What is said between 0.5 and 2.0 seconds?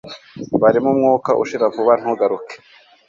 barimo umwuka ushira vuba,